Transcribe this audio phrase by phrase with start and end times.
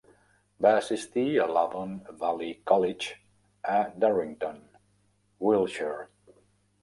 [0.65, 1.91] Va assistir a l'Avon
[2.23, 3.11] Valley College
[3.73, 4.57] a Durrington,
[5.49, 6.07] Wiltshire.